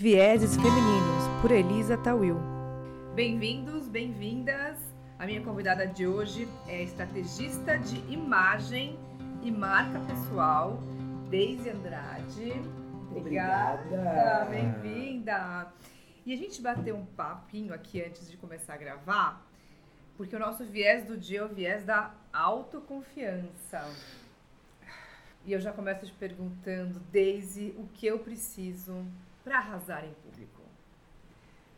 [0.00, 2.36] Vieses Femininos, por Elisa Tawil.
[3.16, 4.78] Bem-vindos, bem-vindas.
[5.18, 8.96] A minha convidada de hoje é estrategista de imagem
[9.42, 10.78] e marca pessoal,
[11.28, 12.52] Deise Andrade.
[13.10, 14.46] Obrigada.
[14.48, 15.66] Bem-vinda.
[16.24, 19.44] E a gente bateu um papinho aqui antes de começar a gravar,
[20.16, 23.84] porque o nosso viés do dia é o viés da autoconfiança.
[25.44, 29.04] E eu já começo te perguntando, Deise, o que eu preciso
[29.48, 30.60] para arrasar em público?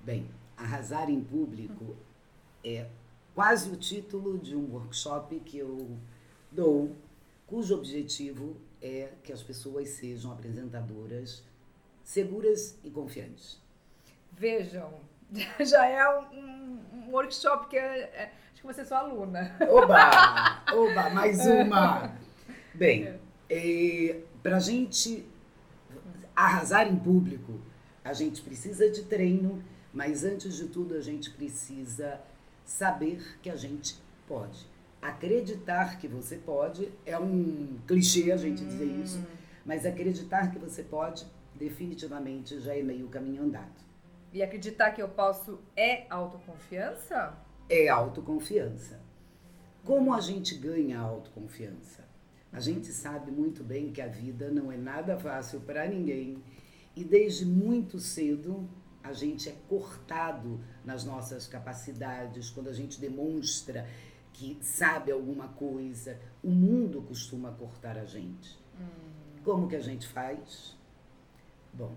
[0.01, 1.97] Bem, arrasar em público
[2.65, 2.89] é
[3.33, 5.97] quase o título de um workshop que eu
[6.51, 6.97] dou,
[7.47, 11.45] cujo objetivo é que as pessoas sejam apresentadoras
[12.03, 13.63] seguras e confiantes.
[14.33, 14.93] Vejam,
[15.65, 19.57] já é um, um workshop que é, é, acho que você é sua aluna.
[19.69, 20.65] Oba!
[20.75, 22.17] Oba, mais uma!
[22.75, 25.25] Bem, é, para a gente
[26.45, 27.61] arrasar em público,
[28.05, 29.63] a gente precisa de treino,
[29.93, 32.21] mas antes de tudo a gente precisa
[32.65, 34.67] saber que a gente pode.
[35.03, 39.03] Acreditar que você pode é um clichê a gente dizer Hum.
[39.03, 39.27] isso,
[39.65, 43.81] mas acreditar que você pode definitivamente já é meio caminho andado.
[44.33, 47.35] E acreditar que eu posso é autoconfiança?
[47.69, 49.01] É autoconfiança.
[49.85, 52.10] Como a gente ganha autoconfiança?
[52.53, 56.43] A gente sabe muito bem que a vida não é nada fácil para ninguém
[56.97, 58.69] e desde muito cedo
[59.03, 63.87] a gente é cortado nas nossas capacidades, quando a gente demonstra
[64.33, 68.59] que sabe alguma coisa, o mundo costuma cortar a gente.
[69.45, 70.77] Como que a gente faz?
[71.73, 71.95] Bom,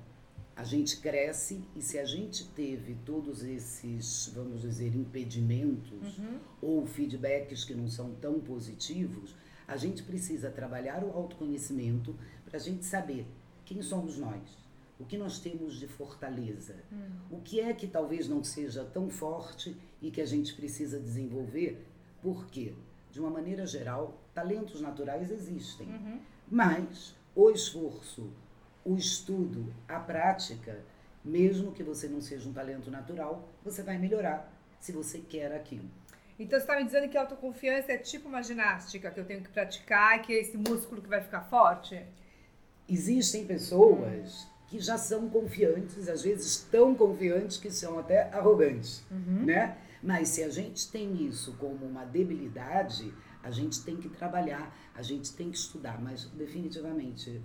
[0.55, 6.21] a gente cresce e se a gente teve todos esses, vamos dizer, impedimentos
[6.61, 9.35] ou feedbacks que não são tão positivos,
[9.67, 13.25] a gente precisa trabalhar o autoconhecimento para a gente saber
[13.65, 14.57] quem somos nós,
[14.99, 16.75] o que nós temos de fortaleza,
[17.31, 21.85] o que é que talvez não seja tão forte e que a gente precisa desenvolver,
[22.21, 22.73] porque,
[23.11, 25.87] de uma maneira geral, talentos naturais existem,
[26.49, 28.29] mas o esforço,
[28.85, 30.83] o estudo, a prática,
[31.23, 35.89] mesmo que você não seja um talento natural, você vai melhorar se você quer aquilo.
[36.39, 39.41] Então você está me dizendo que a autoconfiança é tipo uma ginástica que eu tenho
[39.41, 42.01] que praticar e que é esse músculo que vai ficar forte?
[42.89, 49.03] Existem pessoas que já são confiantes, às vezes tão confiantes que são até arrogantes,
[49.45, 49.77] né?
[50.01, 53.13] Mas se a gente tem isso como uma debilidade,
[53.43, 57.39] a gente tem que trabalhar, a gente tem que estudar, mas definitivamente,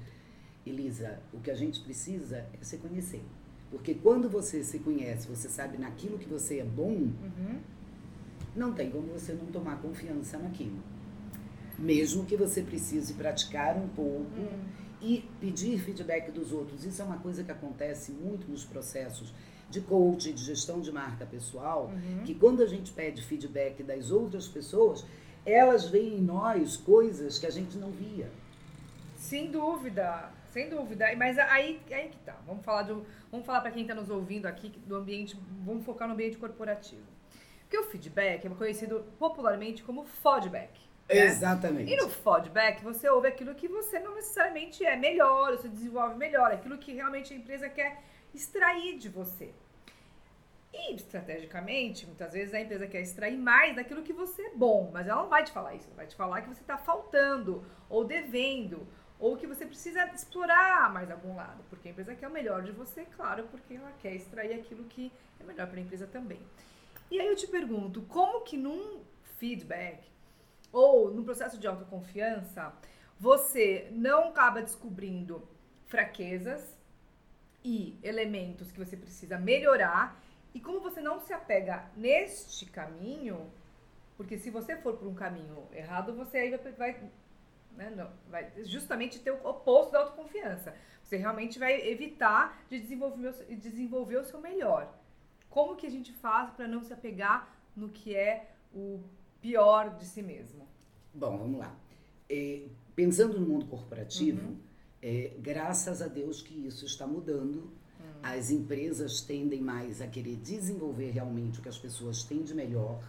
[0.66, 3.22] Elisa, o que a gente precisa é se conhecer.
[3.70, 7.12] Porque quando você se conhece, você sabe naquilo que você é bom,
[8.58, 10.78] não tem como você não tomar confiança naquilo.
[11.78, 14.48] Mesmo que você precise praticar um pouco
[15.00, 16.84] e pedir feedback dos outros.
[16.84, 19.32] Isso é uma coisa que acontece muito nos processos
[19.70, 21.90] de coaching, de gestão de marca pessoal,
[22.24, 25.04] que quando a gente pede feedback das outras pessoas,
[25.44, 28.30] elas veem em nós coisas que a gente não via.
[29.16, 31.06] Sem dúvida, sem dúvida.
[31.16, 32.36] Mas aí, aí que tá.
[32.46, 36.08] Vamos falar do, vamos falar para quem está nos ouvindo aqui do ambiente, vamos focar
[36.08, 37.17] no ambiente corporativo.
[37.68, 40.80] Porque o feedback é conhecido popularmente como feedback.
[41.06, 41.26] né?
[41.26, 41.92] Exatamente.
[41.92, 46.50] E no feedback, você ouve aquilo que você não necessariamente é melhor, você desenvolve melhor,
[46.50, 48.02] aquilo que realmente a empresa quer
[48.34, 49.52] extrair de você.
[50.72, 55.06] E estrategicamente, muitas vezes a empresa quer extrair mais daquilo que você é bom, mas
[55.06, 58.02] ela não vai te falar isso, ela vai te falar que você está faltando, ou
[58.04, 58.86] devendo,
[59.18, 62.72] ou que você precisa explorar mais algum lado, porque a empresa quer o melhor de
[62.72, 66.40] você, claro, porque ela quer extrair aquilo que é melhor para a empresa também.
[67.10, 69.00] E aí eu te pergunto, como que num
[69.38, 70.08] feedback
[70.72, 72.72] ou no processo de autoconfiança,
[73.18, 75.46] você não acaba descobrindo
[75.86, 76.76] fraquezas
[77.64, 80.20] e elementos que você precisa melhorar
[80.54, 83.50] e como você não se apega neste caminho,
[84.16, 87.10] porque se você for por um caminho errado, você aí vai, vai,
[87.76, 90.74] né, não, vai justamente ter o oposto da autoconfiança.
[91.02, 94.92] Você realmente vai evitar de desenvolver, desenvolver o seu melhor.
[95.50, 99.00] Como que a gente faz para não se apegar no que é o
[99.40, 100.66] pior de si mesmo?
[101.14, 101.74] Bom, vamos lá.
[102.28, 104.56] É, pensando no mundo corporativo,
[105.02, 107.70] é, graças a Deus que isso está mudando.
[108.22, 113.00] As empresas tendem mais a querer desenvolver realmente o que as pessoas têm de melhor.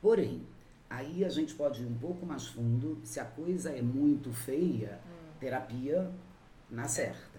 [0.00, 0.46] Porém,
[0.88, 3.00] aí a gente pode ir um pouco mais fundo.
[3.04, 5.00] Se a coisa é muito feia,
[5.40, 6.10] terapia
[6.70, 7.29] na certa.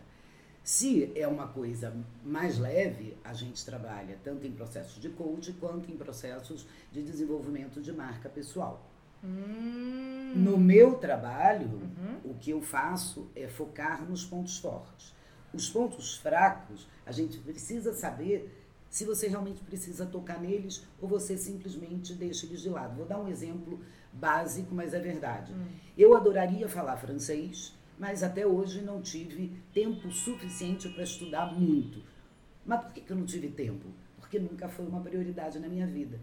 [0.64, 1.94] Se é uma coisa
[2.24, 7.82] mais leve, a gente trabalha tanto em processos de coaching quanto em processos de desenvolvimento
[7.82, 8.88] de marca pessoal.
[9.24, 11.82] No meu trabalho,
[12.24, 15.14] o que eu faço é focar nos pontos fortes.
[15.54, 18.58] os pontos fracos, a gente precisa saber
[18.90, 22.96] se você realmente precisa tocar neles ou você simplesmente deixa eles de lado.
[22.96, 23.80] Vou dar um exemplo
[24.14, 25.54] básico, mas é verdade.
[25.54, 25.66] Hum.
[25.98, 32.02] Eu adoraria falar francês, mas até hoje não tive tempo suficiente para estudar muito.
[32.66, 33.90] Mas por que, que eu não tive tempo?
[34.18, 36.20] Porque nunca foi uma prioridade na minha vida.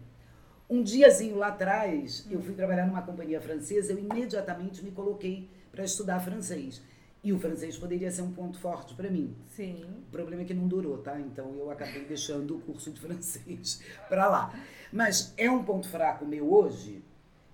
[0.69, 5.85] Um diazinho lá atrás, eu fui trabalhar numa companhia francesa, eu imediatamente me coloquei para
[5.85, 6.81] estudar francês.
[7.23, 9.33] E o francês poderia ser um ponto forte para mim.
[9.47, 9.81] Sim.
[10.09, 11.17] O problema é que não durou, tá?
[11.17, 14.53] Então eu acabei deixando o curso de francês para lá.
[14.91, 17.01] Mas é um ponto fraco meu hoje,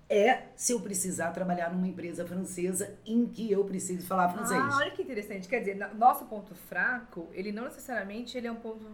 [0.08, 4.60] é se eu precisar trabalhar numa empresa francesa em que eu preciso falar francês.
[4.60, 5.48] Ah, olha que interessante.
[5.48, 8.84] Quer dizer, nosso ponto fraco, ele não necessariamente ele é um ponto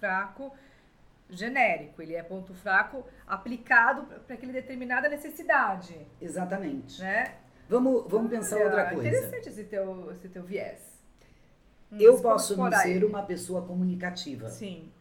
[0.00, 0.52] fraco
[1.30, 5.96] genérico, ele é ponto fraco aplicado para aquela determinada necessidade.
[6.20, 7.00] Exatamente.
[7.00, 7.36] Né?
[7.68, 9.08] Vamos, vamos pensar outra coisa.
[9.08, 10.80] Interessante esse teu, esse teu viés.
[11.90, 14.48] Hum, eu posso não ser uma pessoa comunicativa.
[14.48, 14.92] Sim.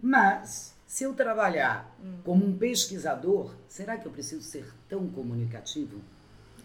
[0.00, 2.18] Mas, se eu trabalhar hum.
[2.24, 6.00] como um pesquisador, será que eu preciso ser tão comunicativo?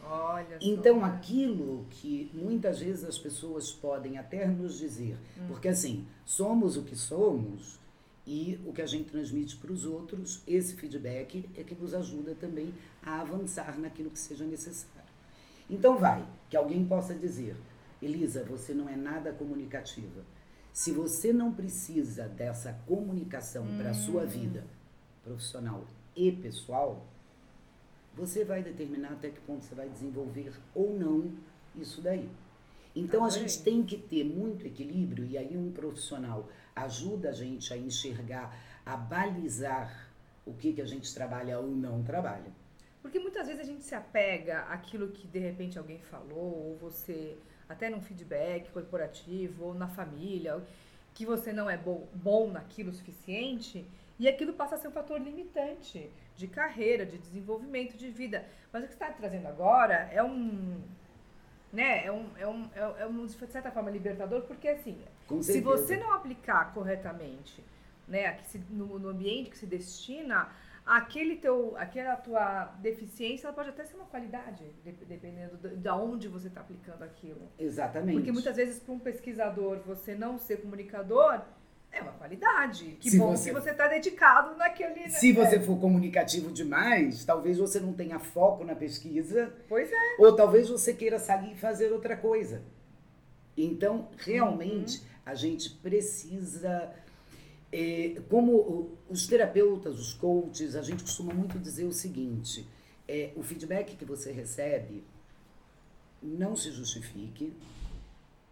[0.03, 1.05] Olha então, só.
[1.05, 5.47] aquilo que muitas vezes as pessoas podem até nos dizer, hum.
[5.47, 7.79] porque assim, somos o que somos
[8.25, 12.35] e o que a gente transmite para os outros, esse feedback é que nos ajuda
[12.35, 15.09] também a avançar naquilo que seja necessário.
[15.69, 17.55] Então vai, que alguém possa dizer,
[18.01, 20.23] Elisa, você não é nada comunicativa.
[20.79, 23.77] Se você não precisa dessa comunicação hum.
[23.77, 24.63] para a sua vida
[25.25, 25.83] profissional
[26.15, 27.05] e pessoal,
[28.15, 31.33] você vai determinar até que ponto você vai desenvolver ou não
[31.75, 32.29] isso daí.
[32.95, 37.73] Então a gente tem que ter muito equilíbrio e aí um profissional ajuda a gente
[37.73, 40.09] a enxergar, a balizar
[40.45, 42.53] o que, que a gente trabalha ou não trabalha.
[43.01, 47.37] Porque muitas vezes a gente se apega àquilo que de repente alguém falou, ou você,
[47.69, 50.59] até num feedback corporativo, ou na família,
[51.13, 53.85] que você não é bom, bom naquilo o suficiente,
[54.17, 58.45] e aquilo passa a ser um fator limitante de carreira, de desenvolvimento, de vida.
[58.73, 60.81] Mas o que você está trazendo agora é um.
[61.71, 64.97] Né, é um, é um, é um, de certa forma, libertador, porque assim,
[65.43, 67.63] se você não aplicar corretamente
[68.07, 68.39] né,
[68.71, 70.49] no, no ambiente que se destina,
[70.89, 74.65] aquele teu, aquela tua deficiência, ela pode até ser uma qualidade,
[75.07, 77.47] dependendo de, de onde você está aplicando aquilo.
[77.59, 78.15] Exatamente.
[78.15, 81.41] Porque muitas vezes para um pesquisador você não ser comunicador
[81.91, 82.97] é uma qualidade.
[82.99, 85.01] Que se bom você, que você está dedicado naquele.
[85.01, 85.09] Né?
[85.09, 89.53] Se você for comunicativo demais, talvez você não tenha foco na pesquisa.
[89.67, 90.15] Pois é.
[90.17, 92.63] Ou talvez você queira sair e fazer outra coisa.
[93.55, 95.05] Então, realmente, uhum.
[95.25, 96.91] a gente precisa
[97.71, 102.67] é, como os terapeutas, os coaches, a gente costuma muito dizer o seguinte:
[103.07, 105.03] é, o feedback que você recebe
[106.21, 107.53] não se justifique,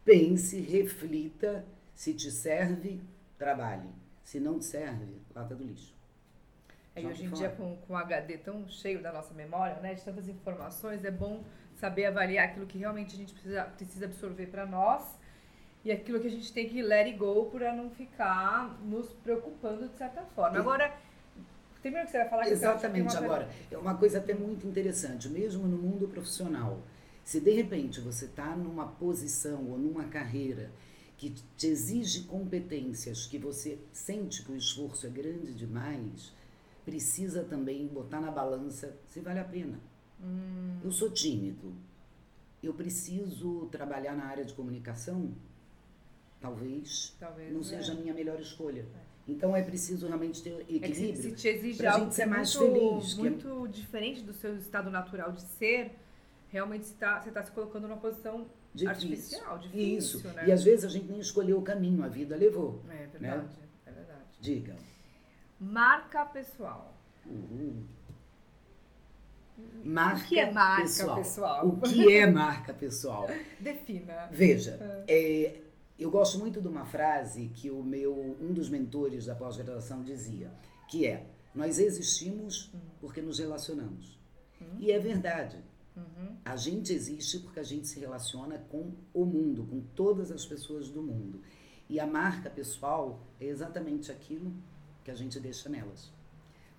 [0.05, 1.65] pense, reflita,
[1.95, 3.01] se te serve,
[3.37, 3.89] trabalhe.
[4.23, 5.95] Se não te serve, lata do lixo.
[6.95, 10.03] É, hoje em dia, com, com o HD tão cheio da nossa memória, né, de
[10.03, 11.43] tantas informações, é bom
[11.75, 15.03] saber avaliar aquilo que realmente a gente precisa, precisa absorver para nós
[15.83, 19.87] e aquilo que a gente tem que let it go para não ficar nos preocupando
[19.87, 20.59] de certa forma.
[20.59, 20.97] Agora,
[21.77, 22.47] o que você vai falar.
[22.47, 26.81] Exatamente, que agora, é uma coisa até muito interessante, mesmo no mundo profissional,
[27.23, 30.71] se de repente você está numa posição ou numa carreira
[31.17, 36.31] que te exige competências, que você sente que o esforço é grande demais,
[36.85, 39.79] precisa também botar na balança se vale a pena.
[40.21, 40.79] Hum.
[40.83, 41.73] Eu sou tímido.
[42.61, 45.33] Eu preciso trabalhar na área de comunicação?
[46.39, 48.85] Talvez, talvez não seja a minha melhor escolha.
[49.27, 51.11] Então é preciso realmente ter equilíbrio.
[51.11, 53.69] É se, te exige algo ser mais muito, feliz, muito é...
[53.69, 55.91] diferente do seu estado natural de ser,
[56.49, 58.89] realmente você está tá se colocando numa posição difícil.
[58.89, 60.19] artificial, difícil.
[60.19, 60.27] Isso.
[60.29, 60.47] Né?
[60.47, 62.81] E às vezes a gente nem escolheu o caminho, a vida levou.
[62.85, 63.09] É né?
[63.11, 63.67] verdade, né?
[63.85, 64.21] é verdade.
[64.39, 64.75] Diga.
[65.59, 66.97] Marca pessoal.
[67.25, 67.85] Uhum.
[69.83, 71.17] Marca o que é marca pessoal?
[71.17, 71.67] pessoal?
[71.67, 73.27] O que é marca pessoal?
[73.59, 74.29] Defina.
[74.31, 74.77] Veja,
[75.07, 75.61] é,
[76.03, 80.51] eu gosto muito de uma frase que o meu um dos mentores da pós-graduação dizia,
[80.87, 84.19] que é: nós existimos porque nos relacionamos.
[84.61, 84.77] Uhum.
[84.79, 85.57] E é verdade.
[85.95, 86.37] Uhum.
[86.45, 90.89] A gente existe porque a gente se relaciona com o mundo, com todas as pessoas
[90.89, 91.41] do mundo.
[91.89, 94.53] E a marca pessoal é exatamente aquilo
[95.03, 96.11] que a gente deixa nelas.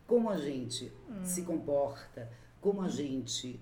[0.06, 1.24] Como a gente uhum.
[1.24, 3.60] se comporta, como a gente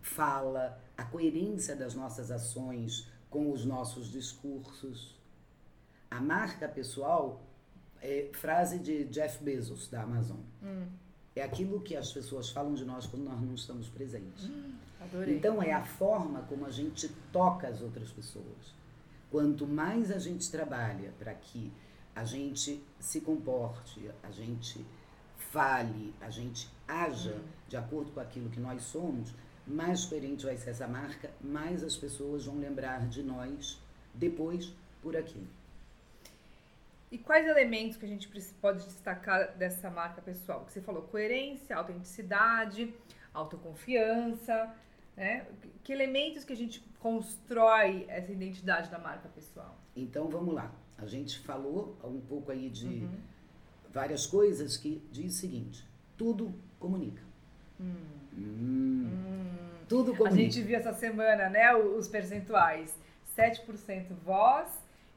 [0.00, 5.16] fala, a coerência das nossas ações, com os nossos discursos.
[6.10, 7.42] A marca pessoal
[8.00, 10.38] é frase de Jeff Bezos, da Amazon.
[10.62, 10.86] Hum.
[11.36, 14.44] É aquilo que as pessoas falam de nós quando nós não estamos presentes.
[14.44, 14.72] Hum.
[15.28, 18.74] Então, é a forma como a gente toca as outras pessoas.
[19.30, 21.72] Quanto mais a gente trabalha para que
[22.16, 24.84] a gente se comporte, a gente
[25.36, 27.40] fale, a gente haja Uhum.
[27.68, 29.32] de acordo com aquilo que nós somos,
[29.68, 33.78] mais coerente vai ser essa marca, mais as pessoas vão lembrar de nós
[34.14, 34.72] depois
[35.02, 35.46] por aquilo.
[37.10, 38.28] E quais elementos que a gente
[38.60, 40.64] pode destacar dessa marca pessoal?
[40.66, 42.92] Que você falou coerência, autenticidade,
[43.32, 44.74] autoconfiança,
[45.16, 45.46] né?
[45.82, 49.76] Que elementos que a gente constrói essa identidade da marca pessoal?
[49.96, 50.70] Então vamos lá.
[50.98, 53.20] A gente falou um pouco aí de Uhum.
[53.90, 57.22] várias coisas que diz o seguinte: tudo comunica.
[57.80, 58.06] Hum.
[59.88, 62.94] Tudo A gente viu essa semana, né, os percentuais.
[63.36, 64.68] 7% voz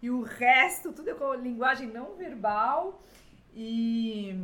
[0.01, 3.01] e o resto tudo é com linguagem não verbal
[3.53, 4.35] e,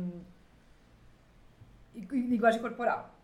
[1.94, 3.14] e, e linguagem corporal.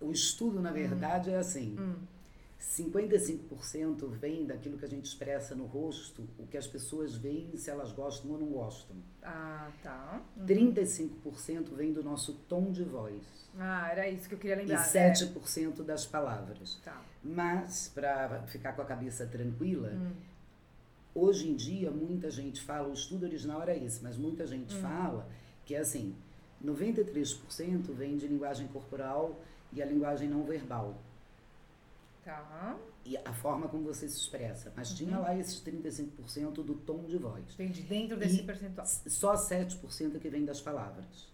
[0.00, 1.76] O estudo, na verdade, é assim:
[2.62, 7.68] 55% vem daquilo que a gente expressa no rosto, o que as pessoas veem se
[7.70, 8.96] elas gostam ou não gostam.
[9.22, 10.22] Ah, tá.
[10.46, 13.20] 35% vem do nosso tom de voz.
[13.58, 14.84] Ah, era isso que eu queria E lembrar.
[14.84, 16.78] 7% das palavras.
[16.82, 17.02] É, tá.
[17.22, 20.12] Mas, para ficar com a cabeça tranquila, Hum.
[21.14, 25.28] hoje em dia muita gente fala, o estudo original era esse, mas muita gente fala
[25.66, 26.14] que é assim:
[26.64, 29.40] 93% vem de linguagem corporal
[29.72, 30.96] e a linguagem não verbal.
[32.24, 32.78] Tá.
[33.04, 34.72] E a forma como você se expressa.
[34.76, 34.96] Mas Uhum.
[34.96, 37.42] tinha lá esses 35% do tom de voz.
[37.54, 37.82] Entendi.
[37.82, 38.86] Dentro desse E percentual.
[38.86, 41.30] Só 7% que vem das palavras.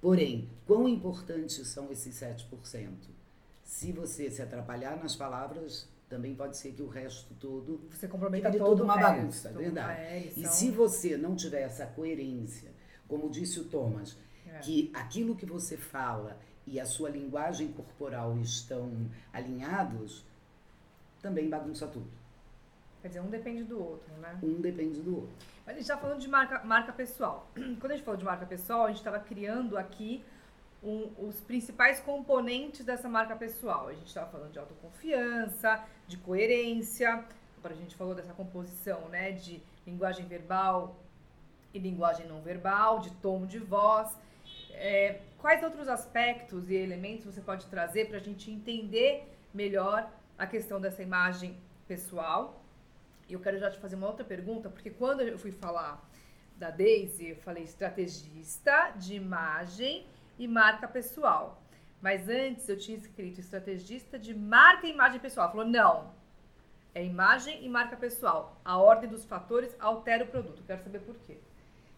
[0.00, 3.08] Porém, quão importantes são esses 7%?
[3.62, 8.50] Se você se atrapalhar nas palavras, também pode ser que o resto todo Você comprometa
[8.50, 9.10] Fica de todo o uma resto.
[9.16, 10.00] bagunça, é verdade.
[10.00, 12.72] É, E são- se você não tiver essa coerência,
[13.06, 14.58] como disse o Thomas, É.
[14.58, 16.36] que aquilo que você fala
[16.66, 18.90] e a sua linguagem corporal estão
[19.32, 20.24] alinhados,
[21.20, 22.08] também bagunça tudo.
[23.02, 24.38] Quer dizer, um depende do outro, né?
[24.42, 25.34] Um depende do outro.
[25.64, 27.48] Mas a gente está falando de marca, marca pessoal.
[27.80, 30.22] Quando a gente falou de marca pessoal, a gente estava criando aqui
[30.82, 33.88] um- os principais componentes dessa marca pessoal.
[33.88, 37.24] A gente estava falando de autoconfiança, de coerência.
[37.58, 39.32] Agora a gente falou dessa composição, né?
[39.32, 40.96] De linguagem verbal
[41.72, 44.14] e linguagem não verbal, de tom de voz.
[44.74, 50.46] É, quais outros aspectos e elementos você pode trazer para a gente entender melhor a
[50.46, 52.64] questão dessa imagem pessoal?
[53.28, 56.04] Eu quero já te fazer uma outra pergunta, porque quando eu fui falar
[56.56, 60.06] da Daisy, eu falei estrategista de imagem
[60.38, 61.62] e marca pessoal.
[62.00, 65.50] Mas antes eu tinha escrito estrategista de marca e imagem pessoal.
[65.50, 66.12] Falou, não.
[66.94, 68.60] É imagem e marca pessoal.
[68.64, 70.62] A ordem dos fatores altera o produto.
[70.66, 71.38] Quero saber por quê.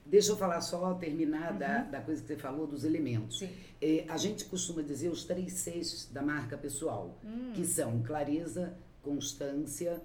[0.05, 3.43] Deixa eu falar só, terminar da, da coisa que você falou, dos elementos.
[3.81, 7.53] É, a gente costuma dizer os três Cs da marca pessoal, Hum.
[7.55, 10.03] que são clareza, constância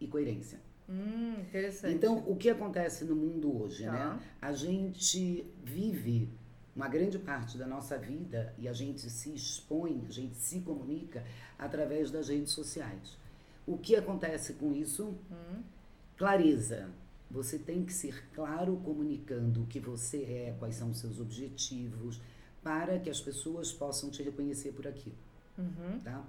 [0.00, 0.60] e coerência.
[0.88, 1.94] Hum, interessante.
[1.94, 3.92] Então, o que acontece no mundo hoje, Tá.
[3.92, 4.20] né?
[4.40, 6.28] A gente vive
[6.74, 11.22] uma grande parte da nossa vida e a gente se expõe, a gente se comunica
[11.58, 13.16] através das redes sociais.
[13.66, 15.14] O que acontece com isso?
[16.16, 16.88] Clareza.
[17.32, 22.20] Você tem que ser claro comunicando o que você é, quais são os seus objetivos,
[22.62, 25.16] para que as pessoas possam te reconhecer por aquilo.
[25.58, 25.98] Uhum.
[26.04, 26.24] Tá?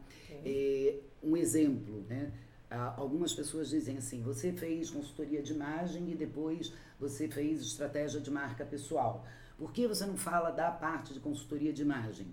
[0.45, 2.31] É, um exemplo, né?
[2.69, 8.19] Ah, Algumas pessoas dizem assim: você fez consultoria de imagem e depois você fez estratégia
[8.19, 9.25] de marca pessoal.
[9.57, 12.27] Por que você não fala da parte de consultoria de imagem?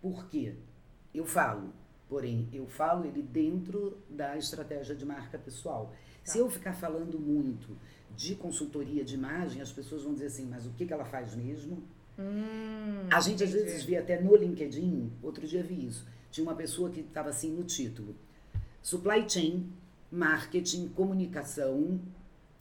[0.00, 0.54] Por quê?
[1.14, 1.72] Eu falo,
[2.08, 5.94] porém, eu falo ele dentro da estratégia de marca pessoal.
[6.24, 7.76] Se eu ficar falando muito
[8.16, 11.34] de consultoria de imagem, as pessoas vão dizer assim: mas o que, que ela faz
[11.34, 11.82] mesmo?
[12.18, 13.64] Hum, A gente às entendi.
[13.64, 16.06] vezes vê até no LinkedIn, outro dia vi isso.
[16.30, 18.14] Tinha uma pessoa que estava assim no título:
[18.82, 19.72] Supply Chain,
[20.12, 22.00] Marketing, Comunicação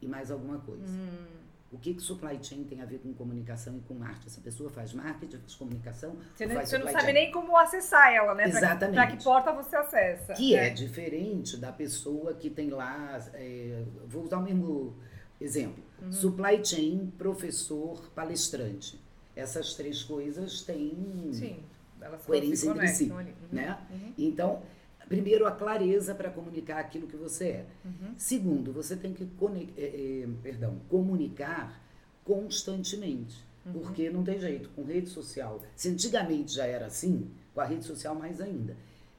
[0.02, 0.86] e mais alguma coisa.
[0.92, 1.39] Hum.
[1.72, 4.26] O que, que supply chain tem a ver com comunicação e com marketing?
[4.28, 7.14] Essa pessoa faz marketing, faz comunicação, Você não, você não sabe chain?
[7.14, 8.48] nem como acessar ela, né?
[8.48, 8.96] Exatamente.
[8.96, 10.34] Pra que porta você acessa.
[10.34, 10.70] Que é né?
[10.72, 13.20] diferente da pessoa que tem lá.
[13.36, 14.96] é, vou usar o mesmo
[15.40, 16.12] exemplo: Uhum.
[16.12, 19.00] supply chain, professor, palestrante.
[19.36, 21.60] Essas três coisas têm Sim,
[22.02, 23.12] elas coerência entre si.
[23.12, 23.26] Uhum.
[23.52, 23.78] né?
[23.92, 24.14] Uhum.
[24.18, 24.62] Então,
[25.10, 27.66] primeiro, a clareza para comunicar aquilo que você é.
[27.84, 28.14] Uhum.
[28.18, 31.84] Segundo, você tem que eh, eh, perdão, comunicar
[32.24, 33.44] constantemente.
[33.66, 33.74] Uhum.
[33.74, 35.62] Porque não tem jeito, com rede social.
[35.76, 38.78] Se antigamente já era assim, com a rede social mais ainda.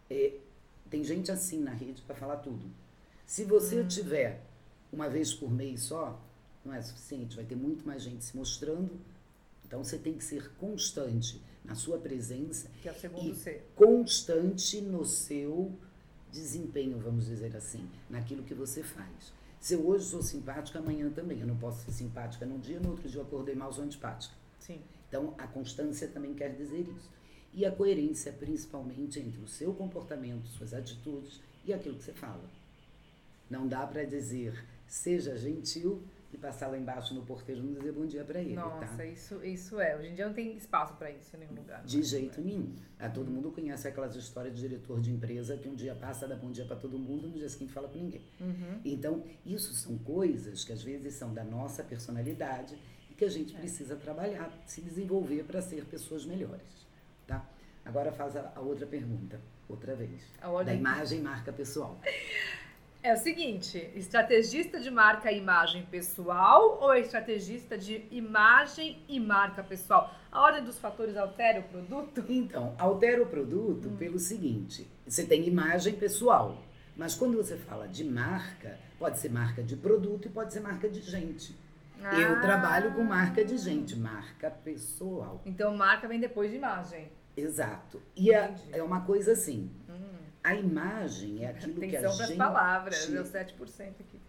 [0.08, 0.34] Eh,
[0.88, 2.64] tem gente assim na rede para falar tudo.
[3.26, 3.88] Se você Hum.
[3.88, 4.40] tiver
[4.92, 6.20] uma vez por mês só,
[6.64, 8.90] não é suficiente, vai ter muito mais gente se mostrando.
[9.64, 13.62] Então você tem que ser constante na sua presença Que é E- C.
[13.76, 15.72] constante no seu
[16.32, 19.32] desempenho, vamos dizer assim, naquilo que você faz.
[19.60, 21.40] Se eu hoje sou simpática, amanhã também.
[21.40, 24.34] Eu não posso ser simpática num dia, no outro dia eu acordei mal, sou antipática.
[24.58, 24.80] Sim.
[25.08, 27.10] Então, a constância também quer dizer isso.
[27.52, 32.48] E a coerência, principalmente, entre o seu comportamento, suas atitudes e aquilo que você fala.
[33.50, 36.00] Não dá para dizer seja gentil
[36.32, 38.54] e passar lá embaixo no porteiro não dizer bom dia para ele.
[38.54, 39.04] Nossa, tá?
[39.04, 39.96] isso, isso é.
[39.96, 41.82] Hoje em dia não tem espaço para isso em nenhum lugar.
[41.84, 42.74] De jeito nenhum.
[42.98, 46.36] Ah, todo mundo conhece aquelas histórias de diretor de empresa que um dia passa, dá
[46.36, 48.22] bom dia para todo mundo, no dia seguinte fala com ninguém.
[48.40, 48.80] Uhum.
[48.84, 52.78] Então, isso são coisas que às vezes são da nossa personalidade
[53.10, 53.58] e que a gente É.
[53.58, 56.86] precisa trabalhar, se desenvolver para ser pessoas melhores.
[57.26, 57.44] Tá?
[57.84, 60.22] Agora faz a, a outra pergunta, outra vez.
[60.40, 62.00] A Da imagem marca pessoal.
[63.02, 69.62] É o seguinte, estrategista de marca e imagem pessoal ou estrategista de imagem e marca
[69.62, 70.14] pessoal?
[70.30, 72.22] A ordem dos fatores altera o produto?
[72.28, 73.96] Então, altera o produto Hum.
[73.96, 76.58] pelo seguinte: você tem imagem pessoal,
[76.94, 80.86] mas quando você fala de marca, pode ser marca de produto e pode ser marca
[80.88, 81.56] de gente.
[82.02, 82.40] Eu Ah.
[82.40, 85.40] trabalho com marca de gente, marca pessoal.
[85.46, 87.10] Então marca vem depois de imagem.
[87.36, 88.02] Exato.
[88.16, 88.70] E é, Entendi.
[88.78, 90.18] é uma coisa assim: Hum.
[90.42, 92.38] a imagem é aquilo que a Atenção para as gente.
[92.38, 94.20] palavras, deu 7% aqui.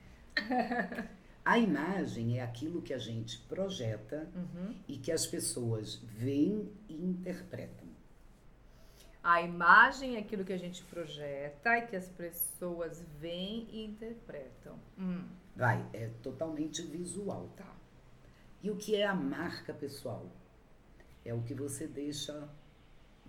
[1.43, 4.75] A imagem é aquilo que a gente projeta Uhum.
[4.88, 7.89] e que as pessoas veem e interpretam.
[9.24, 14.79] A imagem é aquilo que a gente projeta e que as pessoas veem e interpretam.
[14.98, 15.24] Hum,
[15.55, 17.50] Vai, é totalmente visual.
[17.58, 17.75] tá.
[18.63, 20.25] E o que é a marca pessoal?
[21.25, 22.48] É o que você deixa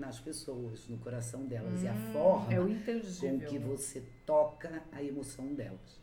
[0.02, 5.02] nas pessoas, no coração delas, e a Hum, forma é com que você toca a
[5.02, 6.00] emoção delas.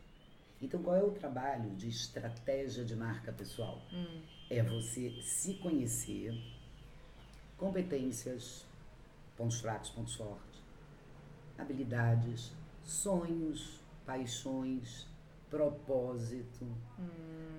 [0.60, 3.80] Então, qual é o trabalho de estratégia de marca pessoal?
[3.92, 4.20] Hum.
[4.48, 6.34] É você se conhecer,
[7.56, 8.64] competências,
[9.36, 10.60] pontos fracos, pontos fortes,
[11.58, 12.52] habilidades,
[12.82, 15.06] sonhos, paixões,
[15.50, 16.66] propósito.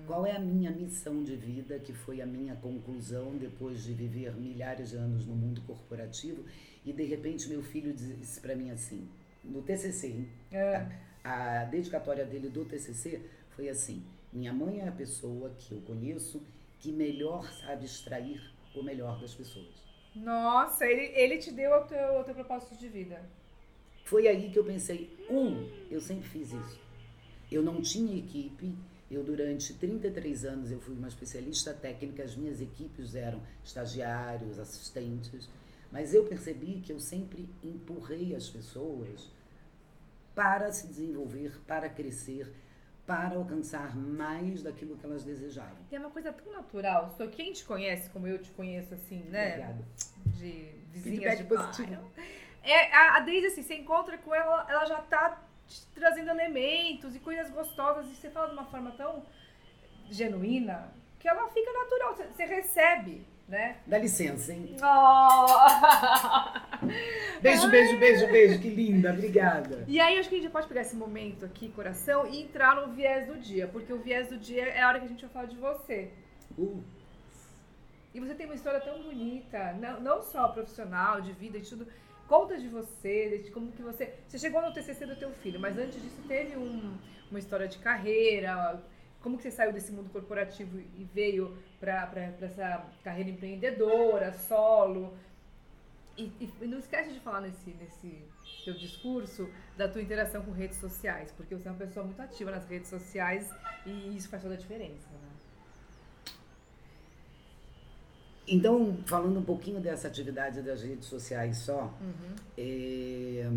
[0.06, 4.34] Qual é a minha missão de vida, que foi a minha conclusão depois de viver
[4.34, 6.44] milhares de anos no mundo corporativo?
[6.84, 9.08] E de repente meu filho disse para mim assim,
[9.44, 10.28] no TCC, hein?
[10.50, 10.86] É.
[11.22, 14.02] A dedicatória dele do TCC foi assim:
[14.32, 16.42] minha mãe é a pessoa que eu conheço
[16.80, 18.42] que melhor sabe extrair
[18.74, 19.82] o melhor das pessoas.
[20.16, 23.22] Nossa, ele, ele te deu o teu, o teu propósito de vida.
[24.04, 26.81] Foi aí que eu pensei: um, eu sempre fiz isso.
[27.52, 28.74] Eu não tinha equipe.
[29.10, 32.22] Eu, durante 33 anos, eu fui uma especialista técnica.
[32.22, 35.48] As minhas equipes eram estagiários, assistentes.
[35.90, 39.30] Mas eu percebi que eu sempre empurrei as pessoas
[40.34, 42.50] para se desenvolver, para crescer,
[43.06, 45.76] para alcançar mais daquilo que elas desejavam.
[45.90, 47.14] Tem uma coisa tão natural.
[47.18, 49.48] Só quem te conhece, como eu te conheço, assim, né?
[49.48, 49.84] Obrigada.
[50.38, 52.12] De vizinhas Feedback de positivo.
[52.62, 55.42] É, a, a assim, você encontra com ela, ela já tá
[55.94, 58.06] trazendo elementos e coisas gostosas.
[58.10, 59.24] E você fala de uma forma tão
[60.10, 62.14] genuína que ela fica natural.
[62.16, 63.78] Você, recebe, né?
[63.86, 64.76] Dá licença, hein?
[64.82, 65.46] Oh!
[67.40, 68.60] Beijo, beijo, beijo, beijo.
[68.60, 69.10] Que linda.
[69.12, 69.84] Obrigada.
[69.88, 72.92] E aí, acho que a gente pode pegar esse momento aqui, coração, e entrar no
[72.92, 73.66] viés do dia.
[73.68, 76.10] Porque o viés do dia é a hora que a gente vai falar de você.
[76.56, 76.82] Uh,
[78.14, 81.86] E você tem uma história tão bonita, não, não só profissional, de vida e tudo.
[82.32, 84.14] Conta de você, de como que você.
[84.26, 86.96] Você chegou no TCC do teu filho, mas antes disso teve um-
[87.30, 88.82] uma história de carreira.
[89.20, 95.14] Como que você saiu desse mundo corporativo e veio para essa carreira empreendedora, solo?
[96.16, 98.26] E, e- não esquece de falar nesse, nesse
[98.64, 102.50] teu discurso da tua interação com redes sociais, porque você é uma pessoa muito ativa
[102.50, 103.50] nas redes sociais
[103.84, 105.31] e isso faz toda a diferença, né?
[108.46, 112.34] Então, falando um pouquinho dessa atividade das redes sociais só, Uhum.
[112.58, 113.50] é,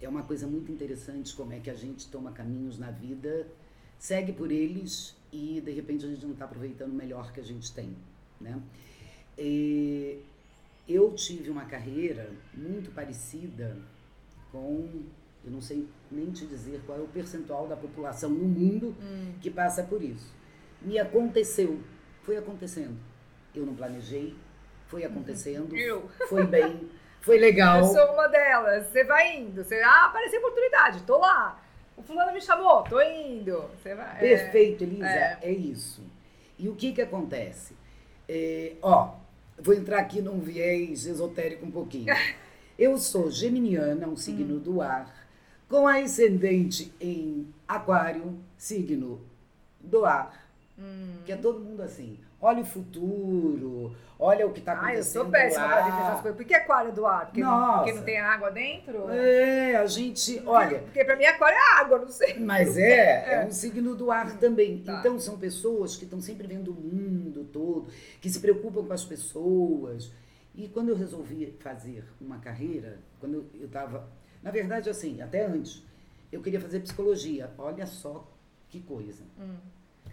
[0.00, 3.46] é uma coisa muito interessante como é que a gente toma caminhos na vida,
[3.98, 7.42] segue por eles e de repente a gente não está aproveitando o melhor que a
[7.44, 7.96] gente tem,
[8.40, 8.60] né?
[10.88, 13.76] Eu tive uma carreira muito parecida
[14.50, 14.88] com,
[15.44, 18.94] eu não sei nem te dizer qual é o percentual da população no mundo
[19.40, 20.32] que passa por isso.
[20.80, 21.78] Me aconteceu,
[22.22, 22.96] foi acontecendo.
[23.58, 24.34] Eu não planejei,
[24.86, 26.08] foi acontecendo, Eu.
[26.28, 26.88] foi bem,
[27.20, 27.78] foi legal.
[27.80, 28.86] Eu sou uma delas.
[28.86, 29.62] Você vai indo.
[29.64, 31.60] Você, ah, apareceu oportunidade, tô lá.
[31.96, 33.64] O fulano me chamou, tô indo.
[33.82, 34.16] Você vai.
[34.16, 34.20] é.
[34.20, 35.38] Perfeito, Elisa, é.
[35.42, 35.50] é.
[35.50, 36.02] isso.
[36.58, 37.76] E o que que acontece?
[38.28, 39.14] É, ó,
[39.58, 42.14] vou entrar aqui num viés esotérico um pouquinho.
[42.78, 44.60] Eu sou geminiana, um signo Hum.
[44.60, 45.12] do ar,
[45.68, 49.20] com ascendente em aquário, signo
[49.80, 50.46] do ar,
[50.78, 51.16] Hum.
[51.26, 52.20] Que é todo mundo assim.
[52.40, 54.94] Olha o futuro, olha o que está acontecendo.
[54.94, 56.36] Ah, eu sou péssima para ver essas coisas.
[56.36, 57.26] Por que aquário do ar?
[57.26, 57.66] Porque, Nossa.
[57.66, 59.10] Não, porque não tem água dentro?
[59.10, 60.40] É, a gente.
[60.46, 60.78] Olha.
[60.78, 62.38] Porque para mim aquário é água, não sei.
[62.38, 62.84] Mas é,
[63.26, 64.78] é, é um signo do ar também.
[64.78, 65.00] Tá.
[65.00, 67.88] Então são pessoas que estão sempre vendo o mundo todo,
[68.20, 70.12] que se preocupam com as pessoas.
[70.54, 74.08] E quando eu resolvi fazer uma carreira, quando eu estava.
[74.40, 75.84] Na verdade, assim, até antes,
[76.30, 77.50] eu queria fazer psicologia.
[77.58, 78.24] Olha só
[78.68, 79.24] que coisa.
[79.40, 79.56] Hum.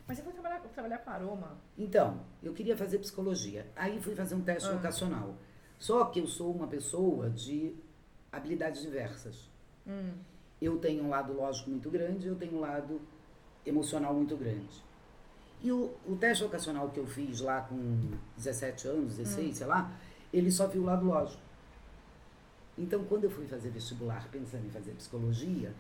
[0.08, 1.58] Mas você foi trabalhar, trabalhar com aroma?
[1.78, 3.66] Então, eu queria fazer psicologia.
[3.76, 4.74] Aí fui fazer um teste ah.
[4.74, 5.36] vocacional.
[5.80, 7.76] Só que eu sou uma pessoa de
[8.32, 9.50] habilidades diversas.
[9.88, 10.14] Hum.
[10.62, 13.02] Eu tenho um lado lógico muito grande, eu tenho um lado
[13.66, 14.84] emocional muito grande.
[15.62, 19.54] E o, o teste vocacional que eu fiz lá com 17 anos, 16, hum.
[19.54, 19.92] sei lá,
[20.32, 21.42] ele só viu o lado lógico.
[22.78, 25.74] Então, quando eu fui fazer vestibular pensando em fazer psicologia,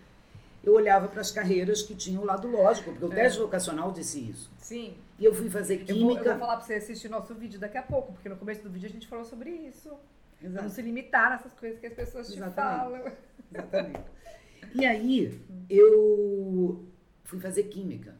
[0.65, 3.15] eu olhava para as carreiras que tinham o lado lógico, porque o é.
[3.15, 4.51] teste vocacional disse isso.
[4.57, 4.95] Sim.
[5.19, 5.93] E eu fui fazer química.
[5.93, 8.35] Eu vou, eu vou falar para você assistir nosso vídeo daqui a pouco, porque no
[8.35, 9.93] começo do vídeo a gente falou sobre isso.
[10.41, 10.63] Exato.
[10.63, 13.11] Não se limitar nessas coisas que as pessoas te falam.
[13.53, 14.01] Exatamente.
[14.73, 16.83] E aí, eu
[17.23, 18.15] fui fazer química.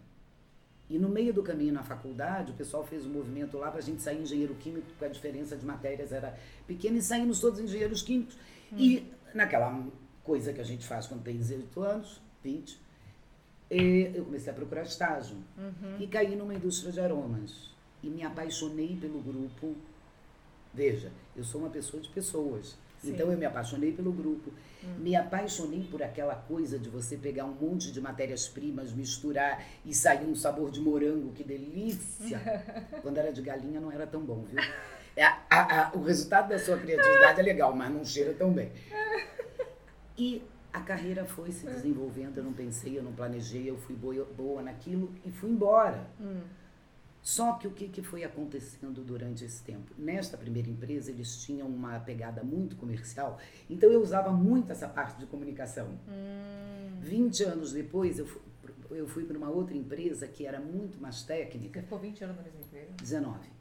[0.88, 3.84] E no meio do caminho na faculdade, o pessoal fez um movimento lá para a
[3.84, 8.04] gente sair engenheiro químico, porque a diferença de matérias era pequena, e saímos todos engenheiros
[8.04, 8.36] químicos.
[8.72, 8.78] Hum.
[8.78, 9.84] E naquela
[10.24, 12.80] coisa que a gente faz quando tem 18 anos, 20,
[13.70, 15.38] eu comecei a procurar estágio.
[15.58, 15.98] Uhum.
[16.00, 17.72] E caí numa indústria de aromas.
[18.04, 19.76] E me apaixonei pelo grupo.
[20.74, 22.78] Veja, eu sou uma pessoa de pessoas.
[23.00, 23.12] Sim.
[23.12, 24.52] Então eu me apaixonei pelo grupo.
[24.84, 25.00] Uhum.
[25.00, 30.26] Me apaixonei por aquela coisa de você pegar um monte de matérias-primas, misturar e sair
[30.26, 32.40] um sabor de morango, que delícia!
[33.02, 34.60] Quando era de galinha não era tão bom, viu?
[35.16, 38.54] É, a, a, a, o resultado da sua criatividade é legal, mas não cheira tão
[38.54, 38.72] bem.
[40.18, 40.42] E
[40.76, 44.62] a carreira foi se desenvolvendo, eu não pensei, eu não planejei, eu fui boa, boa
[44.62, 46.06] naquilo e fui embora.
[46.20, 46.42] Hum.
[47.22, 49.94] Só que o que, que foi acontecendo durante esse tempo?
[49.98, 55.18] Nesta primeira empresa, eles tinham uma pegada muito comercial, então eu usava muito essa parte
[55.18, 55.88] de comunicação.
[56.10, 57.00] Hum.
[57.00, 58.42] 20 anos depois, eu fui,
[58.92, 61.80] eu fui para uma outra empresa que era muito mais técnica.
[61.80, 62.92] Você ficou 20 anos na mesma empresa?
[63.02, 63.55] 19.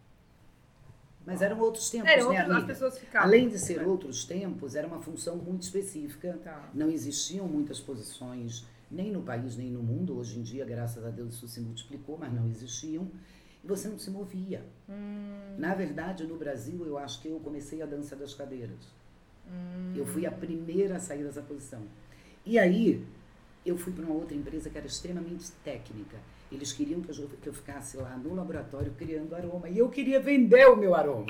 [1.27, 2.59] Mas eram outros tempos, né, amiga?
[2.59, 3.29] As pessoas ficavam.
[3.29, 6.39] Além de ser outros tempos, era uma função muito específica.
[6.43, 6.71] Tá.
[6.75, 10.19] Não existiam muitas posições, nem no país, nem no mundo.
[10.19, 13.11] Hoje em dia, graças a Deus, isso se multiplicou, mas não existiam.
[13.63, 14.63] E você não se movia.
[14.89, 15.57] Hum.
[15.57, 18.93] Na verdade, no Brasil, eu acho que eu comecei a dança das cadeiras.
[19.49, 19.95] Hum.
[19.97, 21.81] Eu fui a primeira a sair dessa posição.
[22.45, 23.03] E aí,
[23.65, 26.19] eu fui para uma outra empresa que era extremamente técnica.
[26.55, 29.69] Eles queriam que eu, que eu ficasse lá no laboratório criando aroma.
[29.69, 31.27] E eu queria vender o meu aroma.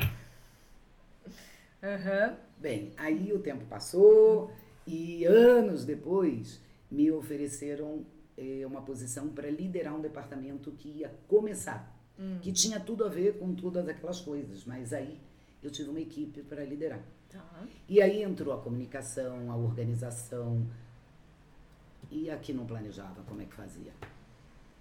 [1.82, 2.36] Uhum.
[2.58, 4.50] Bem, aí o tempo passou
[4.86, 6.60] e anos depois
[6.90, 8.04] me ofereceram
[8.36, 12.38] eh, uma posição para liderar um departamento que ia começar, hum.
[12.40, 15.18] que tinha tudo a ver com todas aquelas coisas, mas aí
[15.62, 17.02] eu tive uma equipe para liderar.
[17.30, 17.66] Tá.
[17.88, 20.66] E aí entrou a comunicação, a organização,
[22.10, 23.92] e aqui não planejava como é que fazia.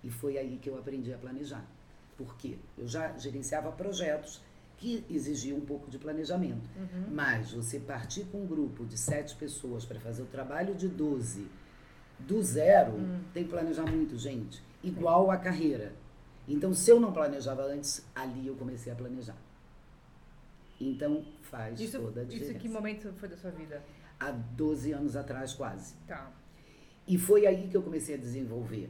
[0.04, 1.66] E foi aí que eu aprendi a planejar.
[2.18, 4.42] Porque eu já gerenciava projetos
[4.78, 6.70] que exigiam um pouco de planejamento.
[6.76, 7.06] Uhum.
[7.12, 11.48] Mas você partir com um grupo de sete pessoas para fazer o trabalho de 12
[12.20, 13.22] do zero, uhum.
[13.34, 14.62] tem que planejar muito, gente.
[14.84, 15.94] Igual a carreira.
[16.48, 19.38] Então, se eu não planejava antes, ali eu comecei a planejar.
[20.80, 22.52] Então, faz isso, toda a diferença.
[22.52, 23.82] Isso que momento foi da sua vida?
[24.20, 25.96] Há 12 anos atrás, quase.
[26.06, 26.32] Tá.
[27.08, 28.90] E foi aí que eu comecei a desenvolver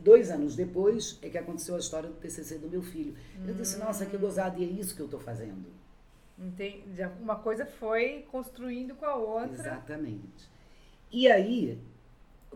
[0.00, 3.14] Dois anos depois é que aconteceu a história do TCC do meu filho.
[3.38, 3.44] Hum.
[3.48, 5.64] Eu disse, nossa, que gozado, e é isso que eu estou fazendo.
[6.38, 7.02] Entendi.
[7.20, 9.54] Uma coisa foi construindo com a outra.
[9.54, 10.48] Exatamente.
[11.12, 11.78] E aí,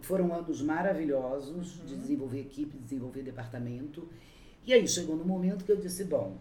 [0.01, 1.87] foram anos maravilhosos uhum.
[1.87, 4.09] de desenvolver equipe, de desenvolver departamento.
[4.67, 6.37] E aí chegou no momento que eu disse, bom,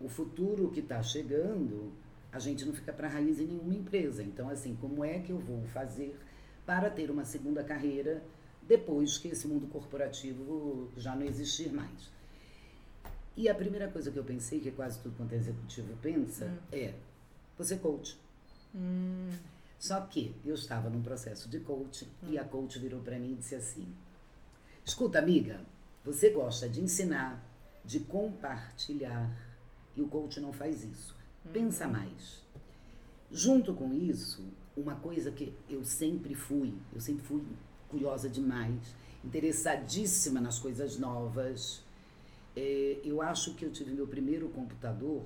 [0.00, 1.92] o futuro que está chegando,
[2.32, 4.22] a gente não fica para raiz em nenhuma empresa.
[4.22, 6.16] Então, assim, como é que eu vou fazer
[6.64, 8.22] para ter uma segunda carreira
[8.70, 12.08] depois que esse mundo corporativo já não existir mais.
[13.36, 16.58] E a primeira coisa que eu pensei, que quase tudo quanto é executivo pensa, hum.
[16.70, 16.94] é:
[17.58, 18.16] você é coach.
[18.72, 19.28] Hum.
[19.76, 22.28] Só que eu estava num processo de coach hum.
[22.30, 23.92] e a coach virou para mim e disse assim:
[24.84, 25.60] Escuta, amiga,
[26.04, 27.44] você gosta de ensinar,
[27.84, 29.36] de compartilhar,
[29.96, 31.16] e o coach não faz isso.
[31.52, 31.92] Pensa uhum.
[31.92, 32.40] mais.
[33.32, 34.44] Junto com isso,
[34.76, 37.42] uma coisa que eu sempre fui, eu sempre fui
[37.90, 38.74] curiosa demais,
[39.24, 41.82] interessadíssima nas coisas novas.
[42.56, 45.22] É, eu acho que eu tive meu primeiro computador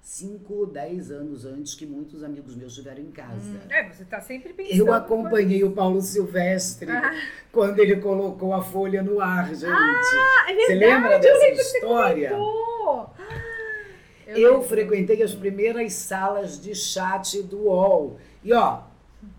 [0.00, 3.36] 5 ou 10 anos antes que muitos amigos meus estiveram em casa.
[3.36, 4.78] Hum, é, você tá sempre pensando.
[4.78, 7.12] Eu acompanhei o Paulo Silvestre Ah.
[7.52, 9.66] quando ele colocou a folha no ar, gente.
[9.70, 12.30] Ah, é Você verdade, lembra eu dessa você história?
[12.30, 13.10] comentou.
[14.26, 18.18] Eu Eu frequentei as primeiras salas de chat do UOL.
[18.42, 18.82] E ó,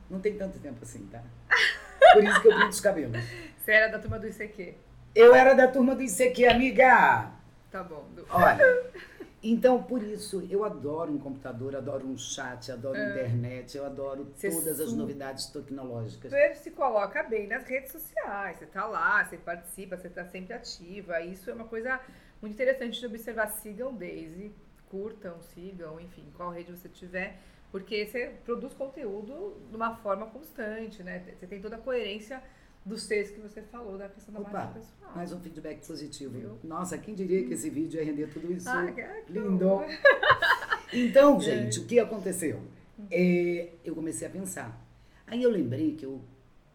[0.09, 1.21] não tem tanto tempo assim, tá?
[2.13, 3.17] Por isso que eu pinto os cabelos.
[3.58, 4.76] Você era da turma do ICQ.
[5.15, 7.32] Eu era da turma do ICQ, amiga.
[7.71, 8.08] Tá bom.
[8.30, 8.63] Olha,
[9.41, 13.10] então por isso eu adoro um computador, adoro um chat, adoro É.
[13.12, 16.32] internet, eu adoro Você todas as novidades tecnológicas.
[16.32, 20.54] Você se coloca bem nas redes sociais, você tá lá, você participa, você tá sempre
[20.54, 21.21] ativa.
[21.21, 21.99] Isso é uma coisa
[22.41, 23.47] muito interessante de observar.
[23.47, 24.52] Sigam Daisy,
[24.89, 27.39] curtam, sigam, enfim, qual rede você tiver,
[27.73, 31.25] porque você produz conteúdo de uma forma constante, né?
[31.39, 32.39] Você tem toda a coerência
[32.86, 35.15] dos seis que você falou da questão da Opa, marca pessoal.
[35.15, 36.39] Mais um feedback positivo.
[36.39, 36.59] Viu?
[36.63, 38.69] Nossa, quem diria que esse vídeo ia render tudo isso?
[38.69, 38.86] Ah,
[39.27, 39.81] Lindo.
[40.95, 42.62] Então, gente, o que aconteceu?
[43.09, 44.79] É, eu comecei a pensar.
[45.25, 46.21] Aí eu lembrei que eu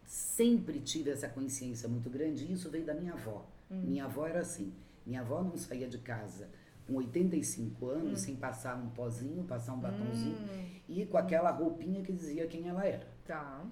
[0.03, 3.45] sempre tive essa consciência muito grande e isso veio da minha avó.
[3.69, 4.73] Minha avó era assim.
[5.05, 6.49] Minha avó não saía de casa
[6.89, 12.01] com 85 anos sem passar um pozinho, passar um batonzinho Hum, e com aquela roupinha
[12.01, 13.07] que dizia quem ela era.
[13.25, 13.63] tá.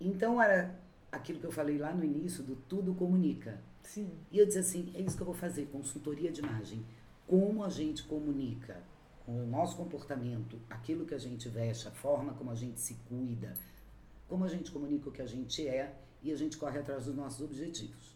[0.00, 0.78] Então era
[1.12, 3.60] aquilo que eu falei lá no início do tudo comunica.
[3.82, 4.10] Sim.
[4.32, 6.84] E eu disse assim, é isso que eu vou fazer, consultoria de imagem.
[7.26, 8.82] Como a gente comunica
[9.24, 12.94] com o nosso comportamento, aquilo que a gente veste, a forma como a gente se
[13.08, 13.52] cuida,
[14.28, 17.14] como a gente comunica o que a gente é e a gente corre atrás dos
[17.14, 18.15] nossos objetivos.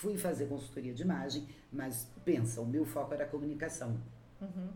[0.00, 4.00] Fui fazer consultoria de imagem, mas pensa, o meu foco era a comunicação.
[4.40, 4.68] Uhum.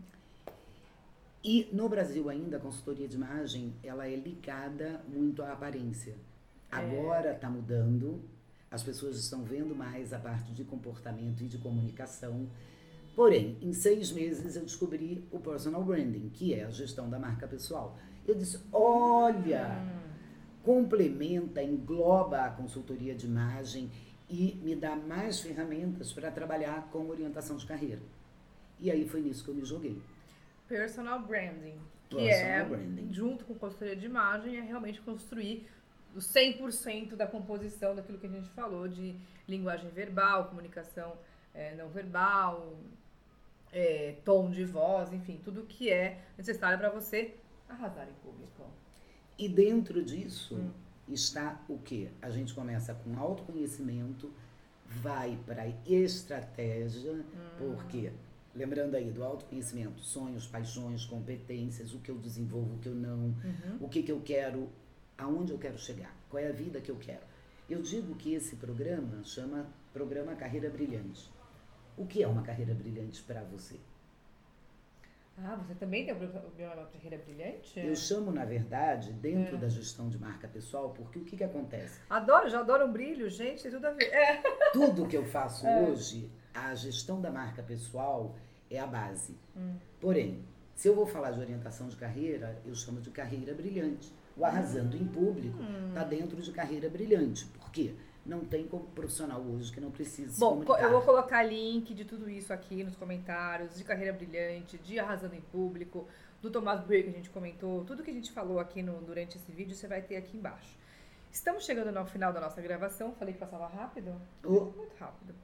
[1.43, 6.13] E no Brasil ainda a consultoria de imagem, ela é ligada muito à aparência.
[6.71, 8.21] Agora está mudando,
[8.69, 12.47] as pessoas estão vendo mais a parte de comportamento e de comunicação.
[13.15, 17.47] Porém, em seis meses eu descobri o personal branding, que é a gestão da marca
[17.47, 17.97] pessoal.
[18.27, 19.75] Eu disse, olha,
[20.61, 23.89] complementa, engloba a consultoria de imagem
[24.29, 28.01] e me dá mais ferramentas para trabalhar com orientação de carreira.
[28.79, 30.01] E aí foi nisso que eu me joguei.
[30.67, 31.79] Personal branding.
[32.09, 33.13] Que Personal é, branding.
[33.13, 35.67] junto com consultoria de imagem, é realmente construir
[36.15, 39.15] o 100% da composição daquilo que a gente falou de
[39.47, 41.17] linguagem verbal, comunicação
[41.53, 42.77] eh, não verbal,
[43.71, 47.35] eh, tom de voz, enfim, tudo que é necessário para você
[47.67, 48.63] arrasar em público.
[49.37, 50.71] E dentro disso
[51.07, 52.09] está o que?
[52.21, 54.31] A gente começa com autoconhecimento,
[54.87, 57.23] vai para estratégia,
[57.57, 58.11] porque,
[58.53, 63.35] lembrando aí do autoconhecimento, sonhos, paixões, competências, o que eu desenvolvo, o que eu não,
[63.79, 64.69] o que, que eu quero,
[65.17, 67.23] aonde eu quero chegar, qual é a vida que eu quero.
[67.69, 71.31] Eu digo que esse programa chama Programa Carreira Brilhante.
[71.97, 73.79] O que é uma carreira brilhante para você?
[75.37, 76.27] Ah, você também tem um de
[76.93, 77.77] carreira brilhante?
[77.79, 81.99] Eu chamo, na verdade, dentro da gestão de marca pessoal, porque o que, que acontece?
[82.09, 84.05] Adoro, já adoro um brilho, gente, tem tudo a ver.
[84.05, 84.41] É.
[84.71, 88.35] Tudo que eu faço hoje, a gestão da marca pessoal
[88.69, 89.37] é a base.
[89.99, 90.41] Porém,
[90.73, 94.13] se eu vou falar de orientação de carreira, eu chamo de carreira brilhante.
[94.37, 95.57] O arrasando em público
[95.89, 97.45] está dentro de carreira brilhante.
[97.45, 97.93] Por quê?
[98.25, 102.27] Não tem como profissional hoje que não precisa Bom, eu vou colocar link de tudo
[102.27, 106.07] isso aqui nos comentários, de Carreira Brilhante, de Arrasando em Público,
[106.41, 109.37] do Tomás Bray que a gente comentou, tudo que a gente falou aqui no- durante
[109.37, 110.75] esse vídeo você vai ter aqui embaixo.
[111.31, 114.19] Estamos chegando ao final da nossa gravação, falei que passava rápido?
[114.43, 114.65] Oh.
[114.75, 115.35] Muito rápido.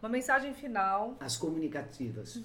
[0.00, 2.40] Uma mensagem final, As comunicativas.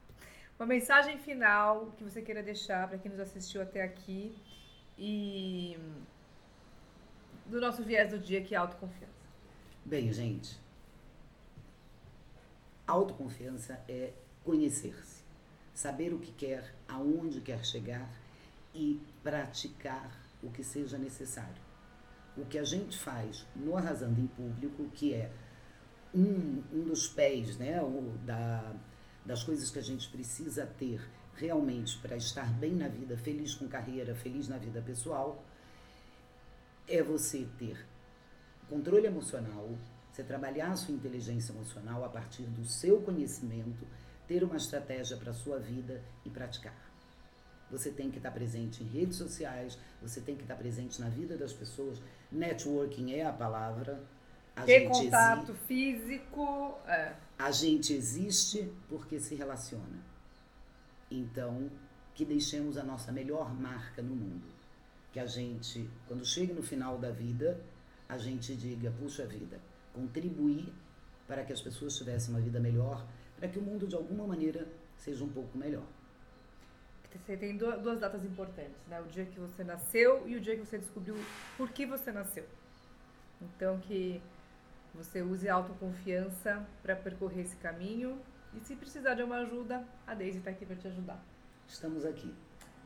[0.58, 4.34] uma mensagem final que você queira deixar para quem nos assistiu até aqui
[4.96, 5.76] e
[7.46, 9.23] do nosso viés do dia que é autoconfiança.
[9.86, 10.58] Bem, gente,
[12.86, 15.22] autoconfiança é conhecer-se,
[15.74, 18.10] saber o que quer, aonde quer chegar
[18.74, 20.10] e praticar
[20.42, 21.62] o que seja necessário.
[22.34, 25.30] O que a gente faz no Arrasando em Público, que é
[26.14, 28.74] um, um dos pés né, o, da,
[29.22, 33.68] das coisas que a gente precisa ter realmente para estar bem na vida, feliz com
[33.68, 35.44] carreira, feliz na vida pessoal,
[36.88, 37.92] é você ter
[38.68, 39.68] controle emocional,
[40.12, 43.86] você trabalhar a sua inteligência emocional a partir do seu conhecimento,
[44.28, 46.74] ter uma estratégia para a sua vida e praticar.
[47.70, 51.36] Você tem que estar presente em redes sociais, você tem que estar presente na vida
[51.36, 52.00] das pessoas.
[52.30, 54.02] Networking é a palavra.
[54.54, 59.98] A Ter gente exi- contato físico, é, a gente existe porque se relaciona.
[61.10, 61.70] Então,
[62.14, 64.46] que deixemos a nossa melhor marca no mundo.
[65.12, 67.60] Que a gente, quando chegue no final da vida,
[68.08, 69.60] a gente diga, puxa vida,
[69.92, 70.72] contribuir
[71.26, 74.66] para que as pessoas tivessem uma vida melhor, para que o mundo de alguma maneira
[74.96, 75.86] seja um pouco melhor.
[77.10, 79.00] você tem duas datas importantes, né?
[79.00, 81.16] O dia que você nasceu e o dia que você descobriu
[81.56, 82.46] por que você nasceu.
[83.40, 84.20] Então que
[84.94, 88.20] você use a autoconfiança para percorrer esse caminho
[88.54, 91.20] e se precisar de uma ajuda, a Deise está aqui para te ajudar.
[91.66, 92.32] Estamos aqui.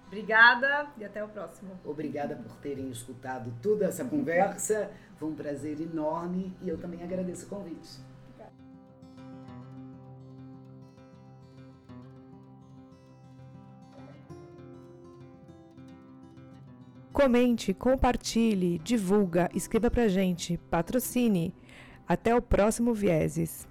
[0.08, 1.78] Obrigada e até o próximo.
[1.84, 4.90] Obrigada por terem escutado toda essa conversa.
[5.18, 8.00] Foi um prazer enorme e eu também agradeço o convite.
[17.12, 21.54] Comente, compartilhe, divulga, escreva pra gente, patrocine.
[22.06, 23.68] Até o próximo Vieses.